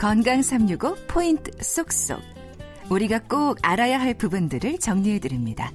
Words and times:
건강 0.00 0.40
365 0.40 0.96
포인트 1.08 1.50
쏙쏙. 1.62 2.22
우리가 2.88 3.18
꼭 3.18 3.58
알아야 3.60 4.00
할 4.00 4.14
부분들을 4.14 4.78
정리해 4.78 5.18
드립니다. 5.18 5.72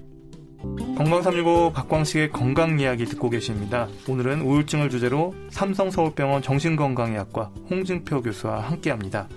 건강 0.97 1.21
365 1.21 1.71
박광식의 1.73 2.31
건강 2.31 2.79
이야기 2.79 3.05
듣고 3.05 3.29
계십니다. 3.29 3.87
오늘은 4.09 4.41
우울증을 4.41 4.89
주제로 4.89 5.35
삼성서울병원 5.51 6.41
정신건강의학과 6.41 7.51
홍진표 7.69 8.23
교수와 8.23 8.61
함께 8.61 8.89
합니다. 8.89 9.29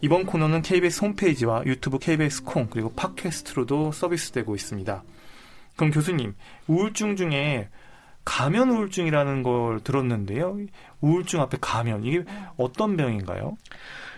이번 0.00 0.26
코너는 0.26 0.62
KBS 0.62 1.04
홈페이지와 1.04 1.64
유튜브 1.64 2.00
KBS 2.00 2.42
콩 2.42 2.66
그리고 2.68 2.92
팟캐스트로도 2.94 3.92
서비스되고 3.92 4.56
있습니다. 4.56 5.04
그럼 5.76 5.92
교수님, 5.92 6.34
우울증 6.66 7.14
중에 7.14 7.68
가면 8.24 8.70
우울증이라는 8.70 9.44
걸 9.44 9.78
들었는데요. 9.84 10.58
우울증 11.00 11.40
앞에 11.42 11.58
가면 11.60 12.02
이게 12.02 12.24
어떤 12.56 12.96
병인가요? 12.96 13.56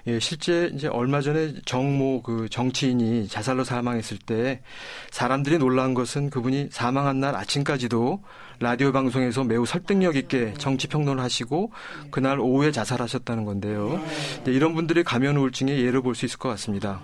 예, 0.09 0.19
실제 0.21 0.71
이제 0.75 0.89
얼마 0.89 1.21
전에 1.21 1.53
정모 1.67 2.23
그 2.23 2.49
정치인이 2.49 3.29
자살로 3.29 3.63
사망했을 3.63 4.17
때 4.17 4.63
사람들이 5.11 5.59
놀란 5.59 5.93
것은 5.93 6.31
그분이 6.31 6.69
사망한 6.71 7.21
날 7.21 7.35
아침까지도 7.35 8.23
라디오 8.59 8.91
방송에서 8.91 9.45
매우 9.45 9.67
설득력 9.67 10.17
있게 10.17 10.55
정치 10.57 10.89
평론을 10.89 11.23
하시고 11.23 11.73
그날 12.11 12.41
오후에 12.41 12.73
자살하셨다는 12.73 13.45
건데요. 13.45 14.01
이런 14.47 14.75
분들이 14.75 15.05
가면 15.05 15.37
우울증의 15.37 15.79
예를 15.85 16.01
볼 16.01 16.15
수 16.15 16.25
있을 16.25 16.39
것 16.39 16.49
같습니다. 16.49 17.01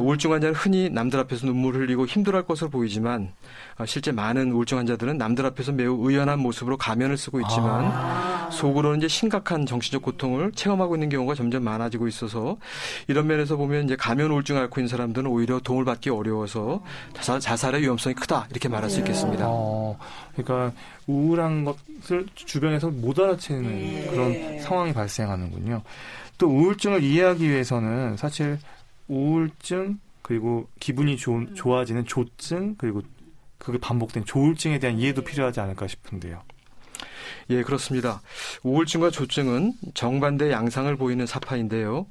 우울증 0.00 0.32
환자는 0.32 0.54
흔히 0.54 0.90
남들 0.90 1.18
앞에서 1.20 1.46
눈물 1.46 1.76
흘리고 1.76 2.06
힘들어할 2.06 2.46
것으로 2.46 2.70
보이지만 2.70 3.32
어, 3.78 3.86
실제 3.86 4.12
많은 4.12 4.52
우울증 4.52 4.78
환자들은 4.78 5.18
남들 5.18 5.46
앞에서 5.46 5.72
매우 5.72 5.98
의연한 6.08 6.38
모습으로 6.40 6.76
가면을 6.76 7.16
쓰고 7.16 7.40
있지만 7.42 7.84
아. 7.86 8.48
속으로는 8.50 8.98
이제 8.98 9.08
심각한 9.08 9.66
정신적 9.66 10.02
고통을 10.02 10.52
체험하고 10.52 10.96
있는 10.96 11.08
경우가 11.08 11.34
점점 11.34 11.64
많아지고 11.64 12.08
있어서 12.08 12.56
이런 13.06 13.26
면에서 13.26 13.56
보면 13.56 13.84
이제 13.84 13.96
가면 13.96 14.30
우울증 14.30 14.56
을 14.56 14.62
앓고 14.62 14.80
있는 14.80 14.88
사람들은 14.88 15.30
오히려 15.30 15.60
도움을 15.60 15.84
받기 15.84 16.10
어려워서 16.10 16.82
자살, 17.14 17.40
자살의 17.40 17.82
위험성이 17.82 18.14
크다 18.14 18.46
이렇게 18.50 18.68
말할 18.68 18.90
수 18.90 18.98
있겠습니다. 18.98 19.44
어, 19.48 19.96
그러니까 20.34 20.72
우울한 21.06 21.64
것을 21.64 22.26
주변에서 22.34 22.90
못 22.90 23.18
알아채는 23.18 23.62
네. 23.62 24.06
그런 24.10 24.60
상황이 24.60 24.92
발생하는군요. 24.92 25.82
또 26.38 26.48
우울증을 26.48 27.02
이해하기 27.02 27.48
위해서는 27.48 28.16
사실 28.16 28.58
우울증 29.10 29.98
그리고 30.22 30.68
기분이 30.78 31.16
조, 31.16 31.52
좋아지는 31.54 32.06
조증 32.06 32.76
그리고 32.78 33.02
그게 33.58 33.78
반복된 33.78 34.24
조울증에 34.24 34.78
대한 34.78 34.98
이해도 34.98 35.22
필요하지 35.22 35.60
않을까 35.60 35.88
싶은데요. 35.88 36.42
예, 37.50 37.62
그렇습니다. 37.62 38.22
우울증과 38.62 39.10
조증은 39.10 39.74
정반대 39.94 40.52
양상을 40.52 40.94
보이는 40.96 41.26
사파인데요. 41.26 42.06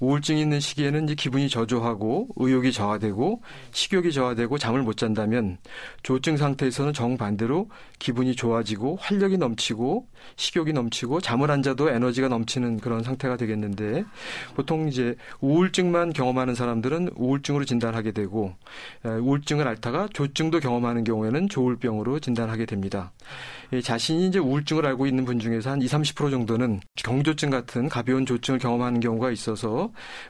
우울증이 0.00 0.40
있는 0.40 0.60
시기에는 0.60 1.04
이제 1.04 1.14
기분이 1.14 1.48
저조하고 1.48 2.28
의욕이 2.36 2.72
저하되고 2.72 3.42
식욕이 3.72 4.12
저하되고 4.12 4.58
잠을 4.58 4.82
못 4.82 4.96
잔다면 4.96 5.58
조증 6.02 6.36
상태에서는 6.36 6.92
정반대로 6.92 7.68
기분이 7.98 8.34
좋아지고 8.34 8.96
활력이 9.00 9.38
넘치고 9.38 10.06
식욕이 10.36 10.72
넘치고 10.72 11.20
잠을 11.20 11.50
안 11.50 11.62
자도 11.62 11.90
에너지가 11.90 12.28
넘치는 12.28 12.80
그런 12.80 13.02
상태가 13.02 13.36
되겠는데 13.36 14.04
보통 14.54 14.88
이제 14.88 15.14
우울증만 15.40 16.12
경험하는 16.12 16.54
사람들은 16.54 17.10
우울증으로 17.16 17.64
진단하게 17.64 18.12
되고 18.12 18.54
우울증을 19.04 19.68
앓다가 19.68 20.08
조증도 20.12 20.60
경험하는 20.60 21.04
경우에는 21.04 21.48
조울병으로 21.48 22.20
진단하게 22.20 22.66
됩니다. 22.66 23.12
자신이 23.82 24.26
이제 24.26 24.38
우울증을 24.38 24.84
앓고 24.84 25.06
있는 25.06 25.24
분 25.24 25.38
중에서 25.38 25.70
한 25.70 25.80
20, 25.80 26.00
30% 26.00 26.30
정도는 26.30 26.80
경조증 26.96 27.50
같은 27.50 27.88
가벼운 27.88 28.26
조증을 28.26 28.58
경험하는 28.58 29.00
경우가 29.00 29.30
있어서 29.30 29.59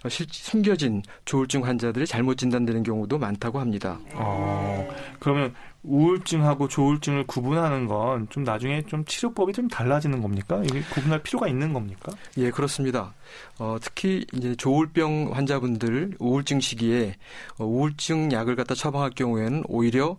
실 0.08 0.26
숨겨진 0.30 1.02
조울증 1.24 1.64
환자들이 1.64 2.06
잘못 2.06 2.36
진단되는 2.36 2.82
경우도 2.82 3.18
많다고 3.18 3.58
합니다. 3.60 3.98
어, 4.14 4.88
그러면 5.18 5.54
우울증하고 5.82 6.68
조울증을 6.68 7.26
구분하는 7.26 7.86
건 7.86 8.26
좀 8.30 8.44
나중에 8.44 8.82
좀 8.82 9.04
치료법이 9.04 9.52
좀 9.52 9.68
달라지는 9.68 10.20
겁니까? 10.22 10.60
이게 10.64 10.80
구분할 10.92 11.22
필요가 11.22 11.48
있는 11.48 11.72
겁니까? 11.72 12.12
예, 12.36 12.50
그렇습니다. 12.50 13.14
어, 13.58 13.76
특히 13.80 14.26
이제 14.34 14.54
조울병 14.56 15.30
환자분들 15.32 16.16
우울증 16.18 16.60
시기에 16.60 17.14
어, 17.58 17.64
우울증 17.64 18.30
약을 18.32 18.56
갖다 18.56 18.74
처방할 18.74 19.10
경우에는 19.10 19.64
오히려 19.68 20.16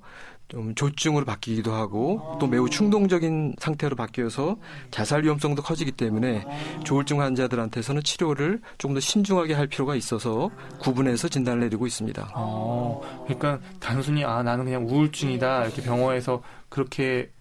좀 0.51 0.75
조증으로 0.75 1.23
바뀌기도 1.23 1.73
하고 1.73 2.37
또 2.39 2.45
매우 2.45 2.69
충동적인 2.69 3.55
상태로 3.57 3.95
바뀌어서 3.95 4.57
자살 4.91 5.23
위험성도 5.23 5.61
커지기 5.61 5.93
때문에 5.93 6.45
조울증 6.83 7.21
환자들한테서는 7.21 8.03
치료를 8.03 8.59
조금 8.77 8.93
더 8.93 8.99
신중하게 8.99 9.53
할 9.53 9.67
필요가 9.67 9.95
있어서 9.95 10.51
구분해서 10.79 11.29
진단을 11.29 11.61
내리고 11.61 11.87
있습니다. 11.87 12.33
어, 12.35 13.01
그러니까 13.23 13.59
단순히 13.79 14.25
아 14.25 14.43
나는 14.43 14.65
그냥 14.65 14.85
우울증이다 14.85 15.63
이렇게 15.63 15.81
병원에서 15.81 16.43
그렇게 16.67 17.31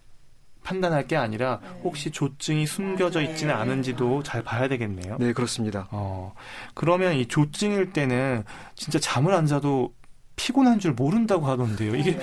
판단할 0.62 1.08
게 1.08 1.16
아니라 1.16 1.58
혹시 1.82 2.12
조증이 2.12 2.66
숨겨져 2.66 3.22
있지는 3.22 3.54
않은지도 3.54 4.22
잘 4.22 4.44
봐야 4.44 4.68
되겠네요. 4.68 5.16
네, 5.18 5.32
그렇습니다. 5.32 5.88
어, 5.90 6.32
그러면 6.74 7.14
이 7.14 7.26
조증일 7.26 7.92
때는 7.92 8.44
진짜 8.76 9.00
잠을 9.00 9.34
안 9.34 9.46
자도 9.46 9.92
피곤한 10.40 10.78
줄 10.78 10.92
모른다고 10.92 11.46
하던데요. 11.46 11.94
이게 11.96 12.18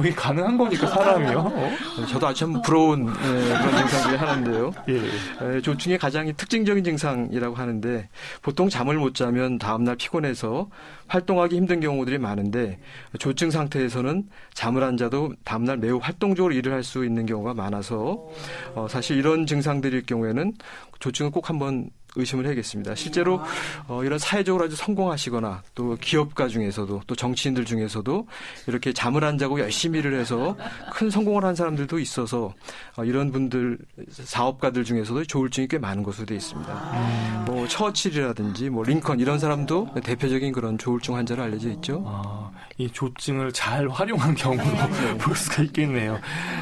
이게 0.00 0.10
가능한 0.10 0.58
겁니까 0.58 0.88
사람이요? 0.88 1.38
어? 1.38 2.06
저도 2.06 2.26
아주 2.26 2.40
참 2.40 2.62
부러운 2.62 3.08
예, 3.08 3.12
그런 3.12 3.76
증상 3.76 4.02
중에 4.02 4.16
하나인데요. 4.16 4.72
예. 4.88 5.56
예, 5.56 5.60
조증의 5.60 5.98
가장 5.98 6.32
특징적인 6.36 6.82
증상이라고 6.82 7.54
하는데 7.54 8.08
보통 8.42 8.68
잠을 8.68 8.96
못 8.96 9.14
자면 9.14 9.58
다음날 9.58 9.94
피곤해서 9.96 10.68
활동하기 11.06 11.56
힘든 11.56 11.80
경우들이 11.80 12.18
많은데 12.18 12.78
조증 13.18 13.50
상태에서는 13.50 14.28
잠을 14.52 14.82
안 14.82 14.96
자도 14.96 15.34
다음날 15.44 15.76
매우 15.78 15.98
활동적으로 16.02 16.52
일을 16.52 16.72
할 16.72 16.80
수 16.80 17.04
있는 17.04 17.26
경우가 17.26 17.52
많아서 17.52 18.26
어, 18.74 18.86
사실 18.88 19.18
이런 19.18 19.46
증상들일 19.46 20.06
경우에는 20.06 20.54
조증을 20.98 21.30
꼭 21.30 21.50
한번 21.50 21.90
의심을 22.16 22.46
해야겠습니다. 22.46 22.94
실제로 22.94 23.40
어, 23.86 24.02
이런 24.04 24.18
사회적으로 24.18 24.64
아주 24.64 24.76
성공하시거나 24.76 25.62
또 25.74 25.96
기업가 26.00 26.48
중에서도 26.48 27.02
또 27.06 27.14
정치인들 27.14 27.64
중에서도 27.64 28.26
이렇게 28.66 28.92
잠을 28.92 29.24
안 29.24 29.38
자고 29.38 29.60
열심히 29.60 30.00
일을 30.00 30.18
해서 30.18 30.56
큰 30.92 31.10
성공을 31.10 31.44
한 31.44 31.54
사람들도 31.54 31.98
있어서 31.98 32.52
어, 32.96 33.04
이런 33.04 33.30
분들 33.30 33.78
사업가들 34.10 34.84
중에서도 34.84 35.24
조울증이 35.24 35.68
꽤 35.68 35.78
많은 35.78 36.02
것으로 36.02 36.26
되어 36.26 36.36
있습니다. 36.36 36.72
음. 36.72 37.44
뭐 37.46 37.68
처칠이라든지 37.68 38.70
뭐 38.70 38.82
링컨 38.84 39.20
이런 39.20 39.38
사람도 39.38 39.94
대표적인 40.02 40.52
그런 40.52 40.78
조울증 40.78 41.16
환자로 41.16 41.42
알려져 41.42 41.68
있죠. 41.70 42.49
아, 42.70 42.74
이 42.78 42.90
조증을 42.90 43.52
잘 43.52 43.88
활용한 43.88 44.34
경우로 44.34 44.64
네. 44.64 45.18
볼 45.18 45.36
수가 45.36 45.62
있겠네요. 45.64 46.18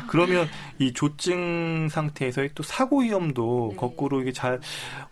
그러면 0.08 0.48
이 0.78 0.92
조증 0.92 1.88
상태에서의 1.88 2.50
또 2.54 2.62
사고 2.62 3.00
위험도 3.02 3.68
네. 3.72 3.76
거꾸로 3.76 4.20
이게 4.20 4.32
잘 4.32 4.60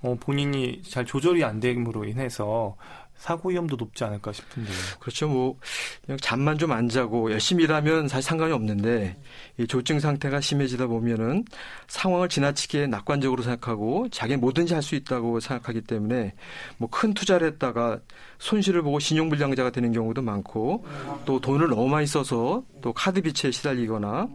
어, 0.03 0.17
본인이 0.19 0.83
잘 0.83 1.05
조절이 1.05 1.45
안 1.45 1.61
됨으로 1.61 2.05
인해서 2.05 2.77
사고 3.19 3.49
위험도 3.51 3.77
높지 3.77 4.05
않을까 4.05 4.33
싶은데요. 4.33 4.77
그렇죠. 5.01 5.29
뭐 5.29 5.59
그냥 6.05 6.19
잠만 6.21 6.59
좀 6.59 6.73
안 6.73 6.89
자고 6.89 7.31
열심히 7.31 7.65
일하면 7.65 8.09
사실 8.09 8.29
상관이 8.29 8.53
없는데 8.53 9.17
이 9.59 9.67
조증 9.67 10.01
상태가 10.01 10.41
심해지다 10.41 10.87
보면은 10.89 11.45
상황을 11.89 12.29
지나치게 12.29 12.87
낙관적으로 12.89 13.43
생각하고 13.43 14.09
자기 14.11 14.37
뭐든지 14.37 14.75
할 14.75 14.83
수 14.83 14.95
있다고 14.95 15.41
생각하기 15.41 15.83
때문에 15.83 16.35
뭐 16.79 16.89
큰 16.91 17.15
투자를 17.15 17.49
했다가 17.49 17.99
손실을 18.39 18.83
보고 18.83 18.99
신용불량자가 18.99 19.71
되는 19.71 19.93
경우도 19.93 20.23
많고 20.23 20.85
또 21.25 21.41
돈을 21.41 21.69
너무 21.69 21.89
많이 21.89 22.07
써서 22.07 22.63
또 22.83 22.93
카드 22.93 23.21
빚에 23.23 23.51
시달리거나 23.51 24.29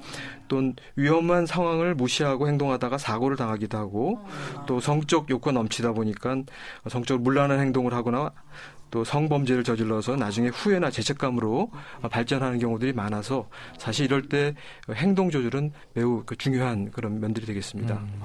또 0.47 0.73
위험한 0.95 1.45
상황을 1.45 1.95
무시하고 1.95 2.47
행동하다가 2.47 2.97
사고를 2.97 3.37
당하기도 3.37 3.77
하고 3.77 4.19
또 4.67 4.79
성적 4.79 5.29
욕구가 5.29 5.51
넘치다 5.53 5.93
보니까 5.93 6.37
성적으로 6.89 7.23
물란한 7.23 7.59
행동을 7.59 7.93
하거나 7.93 8.31
또 8.91 9.03
성범죄를 9.03 9.63
저질러서 9.63 10.17
나중에 10.17 10.49
후회나 10.49 10.91
죄책감으로 10.91 11.71
발전하는 12.11 12.59
경우들이 12.59 12.93
많아서 12.93 13.49
사실 13.77 14.05
이럴 14.05 14.23
때 14.27 14.53
행동 14.93 15.29
조절은 15.31 15.71
매우 15.93 16.23
그 16.25 16.35
중요한 16.35 16.91
그런 16.91 17.19
면들이 17.19 17.45
되겠습니다. 17.45 17.95
음. 17.95 18.21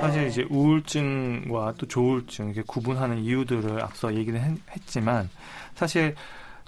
사실 0.00 0.26
이제 0.26 0.46
우울증과 0.50 1.74
또 1.78 1.86
조울증 1.86 2.46
이렇게 2.46 2.62
구분하는 2.66 3.18
이유들을 3.18 3.82
앞서 3.82 4.14
얘기는 4.14 4.58
했지만 4.72 5.28
사실 5.74 6.14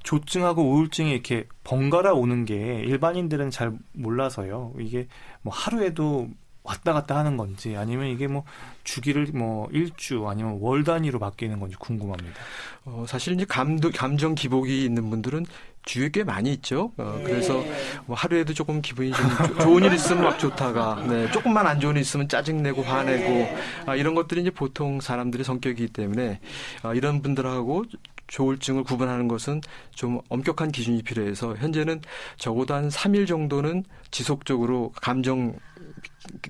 조증하고 0.03 0.63
우울증이 0.63 1.11
이렇게 1.11 1.47
번갈아 1.65 2.13
오는 2.13 2.45
게 2.45 2.55
일반인들은 2.55 3.51
잘 3.51 3.73
몰라서요. 3.93 4.75
이게 4.79 5.09
뭐 5.43 5.53
하루에도 5.53 6.29
왔다 6.67 6.93
갔다 6.93 7.17
하는 7.17 7.37
건지 7.37 7.77
아니면 7.77 8.09
이게 8.09 8.27
뭐 8.27 8.45
주기를 8.85 9.29
뭐 9.33 9.69
일주 9.73 10.27
아니면 10.29 10.59
월 10.61 10.85
단위로 10.85 11.19
바뀌는 11.19 11.61
건지 11.61 11.77
궁금합니다. 11.79 12.39
어, 12.85 13.05
사실 13.09 13.35
이제 13.35 13.45
감 13.49 13.79
감정 13.81 14.35
기복이 14.35 14.85
있는 14.85 15.09
분들은 15.11 15.47
주위에 15.87 16.11
꽤 16.13 16.25
많이 16.25 16.53
있죠. 16.53 16.93
어, 16.97 17.21
그래서 17.25 17.65
뭐 18.07 18.17
하루에도 18.17 18.53
조금 18.53 18.83
기분이 18.83 19.13
좀 19.13 19.59
좋은 19.61 19.85
일 19.85 19.93
있으면 19.93 20.25
막 20.25 20.39
좋다가, 20.39 21.07
네, 21.09 21.31
조금만 21.31 21.67
안 21.67 21.81
좋은 21.81 21.95
일 21.95 22.03
있으면 22.03 22.29
짜증내고 22.29 22.83
화내고, 22.83 23.57
아, 23.87 23.95
이런 23.95 24.15
것들이 24.15 24.43
이제 24.43 24.51
보통 24.51 25.01
사람들의 25.01 25.45
성격이기 25.45 25.93
때문에, 25.93 26.41
아, 26.83 26.93
이런 26.93 27.23
분들하고 27.23 27.85
조울증을 28.29 28.85
구분하는 28.85 29.29
것은 29.29 29.61
좀 29.95 30.21
엄격한 30.29 30.73
기준이 30.73 31.03
필요해서 31.03 31.57
현재는 31.57 32.01
적어도 32.39 32.75
한 32.75 32.89
3일 32.89 33.27
정도는 33.27 33.85
지속적으로 34.11 34.93
감정 35.01 35.57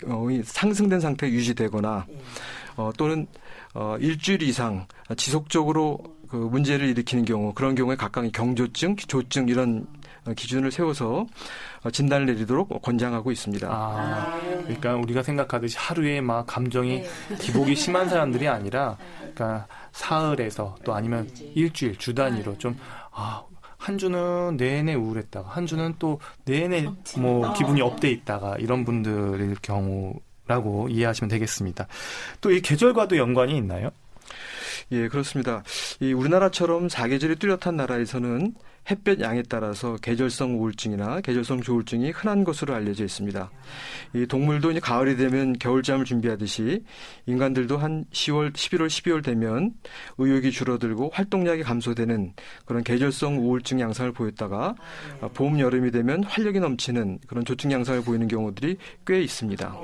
어, 0.06 0.26
상승된 0.44 1.00
상태 1.00 1.28
유지되거나 1.28 2.06
어, 2.76 2.92
또는 2.96 3.26
어, 3.74 3.96
일주일 4.00 4.42
이상 4.42 4.86
지속적으로 5.16 5.98
그 6.28 6.36
문제를 6.36 6.88
일으키는 6.88 7.24
경우 7.24 7.52
그런 7.54 7.74
경우에 7.74 7.96
각각 7.96 8.30
경조증, 8.32 8.96
조증 8.96 9.48
이런 9.48 9.86
기준을 10.34 10.70
세워서 10.72 11.26
진단을 11.92 12.26
내리도록 12.26 12.82
권장하고 12.82 13.30
있습니다. 13.30 13.68
아, 13.70 14.38
그러니까 14.64 14.94
우리가 14.96 15.22
생각하듯이 15.22 15.76
하루에 15.78 16.20
막 16.20 16.46
감정이 16.46 17.02
네. 17.28 17.36
기복이 17.40 17.76
심한 17.76 18.08
사람들이 18.08 18.48
아니라, 18.48 18.96
그러니까 19.20 19.66
사흘에서 19.92 20.76
또 20.84 20.94
아니면 20.94 21.30
일주일 21.54 21.96
주 21.98 22.14
단위로 22.14 22.58
좀 22.58 22.76
아, 23.12 23.42
한 23.78 23.98
주는 23.98 24.56
내내 24.56 24.94
우울했다가 24.94 25.48
한 25.48 25.66
주는 25.66 25.94
또 25.98 26.18
내내 26.44 26.88
뭐 27.18 27.52
기분이 27.52 27.80
업돼 27.82 28.10
있다가 28.10 28.56
이런 28.58 28.84
분들일 28.84 29.56
경우라고 29.62 30.88
이해하시면 30.90 31.28
되겠습니다. 31.28 31.86
또 32.40 32.50
이 32.50 32.60
계절과도 32.60 33.16
연관이 33.16 33.56
있나요? 33.56 33.90
예, 34.92 35.08
그렇습니다. 35.08 35.64
이 35.98 36.12
우리나라처럼 36.12 36.88
사계절이 36.88 37.36
뚜렷한 37.36 37.76
나라에서는 37.76 38.54
햇볕 38.88 39.20
양에 39.20 39.42
따라서 39.42 39.96
계절성 39.96 40.60
우울증이나 40.60 41.20
계절성 41.20 41.62
조울증이 41.62 42.12
흔한 42.12 42.44
것으로 42.44 42.72
알려져 42.72 43.04
있습니다. 43.04 43.50
이 44.14 44.26
동물도 44.26 44.70
이제 44.70 44.78
가을이 44.78 45.16
되면 45.16 45.54
겨울잠을 45.54 46.04
준비하듯이 46.04 46.84
인간들도 47.26 47.78
한 47.78 48.04
10월, 48.12 48.52
11월, 48.52 48.86
12월 48.86 49.24
되면 49.24 49.72
의욕이 50.18 50.52
줄어들고 50.52 51.10
활동량이 51.12 51.64
감소되는 51.64 52.34
그런 52.64 52.84
계절성 52.84 53.40
우울증 53.40 53.80
양상을 53.80 54.12
보였다가 54.12 54.76
봄, 55.34 55.58
여름이 55.58 55.90
되면 55.90 56.22
활력이 56.22 56.60
넘치는 56.60 57.18
그런 57.26 57.44
조증 57.44 57.72
양상을 57.72 58.02
보이는 58.02 58.28
경우들이 58.28 58.76
꽤 59.04 59.20
있습니다. 59.20 59.74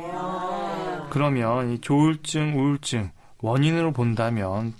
그러면 1.11 1.73
이 1.73 1.81
조울증, 1.81 2.57
우울증 2.57 3.11
원인으로 3.43 3.93
본다면 3.93 4.75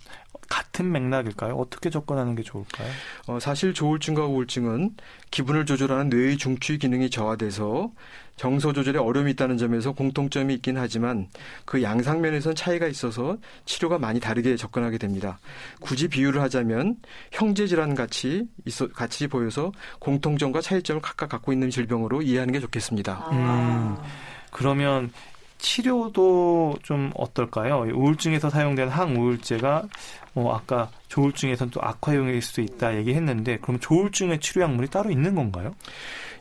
같은 0.49 0.93
맥락일까요? 0.93 1.55
어떻게 1.55 1.89
접근하는 1.89 2.35
게 2.35 2.43
좋을까요? 2.43 2.89
어, 3.27 3.39
사실 3.41 3.73
조울증과 3.73 4.27
우울증은 4.27 4.97
기분을 5.31 5.65
조절하는 5.67 6.11
뇌의 6.11 6.37
중추 6.37 6.79
기능이 6.79 7.09
저하돼서 7.11 7.91
정서 8.37 8.73
조절에 8.73 8.99
어려움이 8.99 9.31
있다는 9.33 9.57
점에서 9.57 9.93
공통점이 9.93 10.53
있긴 10.55 10.77
하지만 10.77 11.29
그 11.65 11.83
양상면에선 11.83 12.55
차이가 12.55 12.87
있어서 12.87 13.39
치료가 13.65 13.99
많이 13.99 14.21
다르게 14.21 14.57
접근하게 14.57 14.99
됩니다. 14.99 15.39
굳이 15.81 16.09
비유를 16.09 16.41
하자면 16.43 16.97
형제 17.31 17.67
질환 17.67 17.95
같이 17.95 18.47
있어 18.67 18.89
같이 18.89 19.29
보여서 19.29 19.73
공통점과 20.01 20.61
차이점을 20.61 21.01
각각 21.03 21.29
갖고 21.29 21.53
있는 21.53 21.71
질병으로 21.71 22.23
이해하는 22.23 22.53
게 22.53 22.61
좋겠습니다. 22.61 23.29
음, 23.33 23.97
그러면 24.51 25.11
치료도 25.63 26.75
좀 26.83 27.13
어떨까요? 27.15 27.87
우울증에서 27.95 28.51
사용된 28.51 28.89
항우울제가 28.89 29.85
뭐 30.35 30.55
아까 30.55 30.91
조울증에선 31.09 31.71
또 31.71 31.81
악화용일 31.83 32.41
수도 32.43 32.63
있다 32.63 32.97
얘기했는데 32.97 33.59
그럼 33.59 33.79
조울증의 33.81 34.41
치료 34.41 34.63
약물이 34.63 34.89
따로 34.89 35.11
있는 35.11 35.35
건가요? 35.35 35.75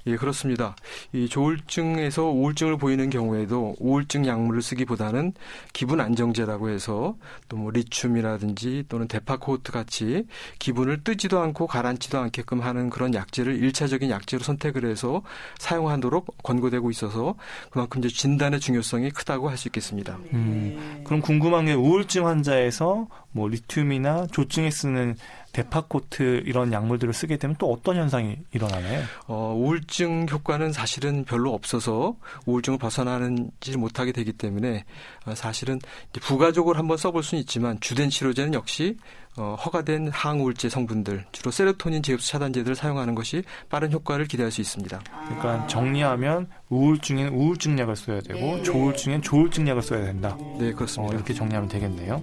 예, 0.08 0.16
그렇습니다. 0.16 0.76
이 1.14 1.30
조울증에서 1.30 2.24
우울증을 2.24 2.78
보이는 2.78 3.12
경우에도 3.12 3.76
우울증 3.80 4.26
약물을 4.26 4.62
쓰기보다는 4.64 5.34
기분 5.74 6.02
안정제라고 6.02 6.70
해서 6.70 7.16
또 7.50 7.62
뭐 7.62 7.70
리튬이라든지 7.70 8.86
또는 8.90 9.08
데파코트 9.08 9.72
같이 9.72 10.26
기분을 10.58 11.04
뜨지도 11.04 11.40
않고 11.40 11.68
가라앉지도 11.68 12.18
않게끔 12.18 12.62
하는 12.62 12.90
그런 12.90 13.14
약제를 13.14 13.56
일차적인 13.58 14.10
약제로 14.10 14.44
선택을 14.44 14.90
해서 14.90 15.22
사용하도록 15.60 16.42
권고되고 16.42 16.90
있어서 16.90 17.36
그만큼 17.70 18.00
이제 18.04 18.10
진단의 18.10 18.60
중요성이 18.60 19.12
크다고 19.12 19.50
할 19.50 19.58
수 19.58 19.68
있겠습니다. 19.68 20.18
음, 20.34 21.04
그럼 21.06 21.22
궁금한 21.22 21.66
게 21.66 21.74
우울증 21.74 22.26
환자에서 22.26 23.08
뭐 23.32 23.48
리튬이나 23.48 24.28
조증에 24.28 24.70
쓰는 24.70 25.16
데파코트 25.54 26.44
이런 26.46 26.72
약물들을 26.72 27.14
쓰게 27.14 27.38
되면 27.38 27.56
또 27.60 27.72
어떤 27.72 27.98
현상이 27.98 28.38
일어나나요? 28.52 29.04
어, 29.28 29.54
우울증 29.58 30.28
효과는 30.30 30.72
사실은 30.72 31.26
별로 31.26 31.54
없어서 31.54 32.16
우울증을 32.46 32.78
벗어나는지 32.78 33.78
못하게 33.78 34.12
되기 34.12 34.32
때문에 34.34 34.86
어, 35.26 35.36
사실은 35.36 35.80
부가적으로 36.22 36.78
한번 36.78 36.98
써볼 36.98 37.24
수는 37.24 37.42
있지만 37.42 37.80
주된 37.80 38.10
치료제는 38.10 38.54
역시 38.54 38.98
어, 39.38 39.56
허가된 39.64 40.10
항우울제 40.10 40.70
성분들 40.70 41.26
주로 41.32 41.52
세로토닌 41.52 42.04
제흡수 42.04 42.30
차단제들을 42.32 42.76
사용하는 42.76 43.16
것이 43.16 43.44
빠른 43.70 43.92
효과를 43.92 44.28
기대할 44.28 44.52
수 44.52 44.60
있습니다. 44.62 45.02
그러니까 45.26 45.68
정리하면 45.68 46.48
우울증엔 46.70 47.30
우울증 47.30 47.80
약을 47.80 47.96
써야 47.96 48.20
되고 48.22 48.40
네. 48.40 48.64
조울증엔 48.64 49.22
조울증 49.22 49.68
약을 49.68 49.82
써야 49.82 50.04
된다. 50.04 50.38
네 50.60 50.74
그렇습니다. 50.74 51.14
어, 51.14 51.16
이렇게 51.16 51.34
정리하면 51.34 51.70
되겠네요. 51.70 52.22